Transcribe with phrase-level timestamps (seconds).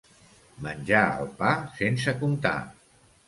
[0.67, 1.51] Menjar el pa
[1.81, 2.57] sense comptar.